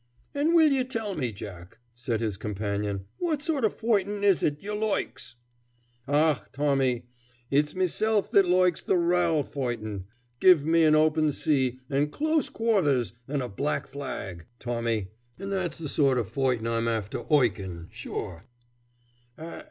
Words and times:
"An' 0.33 0.55
will 0.55 0.71
ye 0.71 0.83
tell 0.83 1.13
me, 1.13 1.31
Jack," 1.31 1.77
said 1.93 2.21
his 2.21 2.35
companion, 2.35 3.05
"what 3.19 3.43
sort 3.43 3.63
of 3.63 3.77
foightin' 3.77 4.23
it 4.23 4.41
is, 4.41 4.41
ye 4.41 4.69
loikes?" 4.71 5.35
"Ah, 6.07 6.43
Tommy, 6.53 7.05
it's 7.51 7.75
mesilf 7.75 8.31
that 8.31 8.47
loikes 8.47 8.83
the 8.83 8.97
raal 8.97 9.43
foightin'. 9.43 10.05
Give 10.39 10.65
me 10.65 10.85
an 10.85 10.95
open 10.95 11.31
sea, 11.31 11.77
an' 11.87 12.09
close 12.09 12.49
quarthers, 12.49 13.13
an' 13.27 13.43
a 13.43 13.47
black 13.47 13.85
flag, 13.85 14.47
Tommy, 14.57 15.09
an' 15.37 15.51
that's 15.51 15.77
the 15.77 15.87
sort 15.87 16.17
of 16.17 16.27
foightin' 16.27 16.65
I'm 16.65 16.87
afther 16.87 17.19
'oikin', 17.29 17.87
sure." 17.91 18.47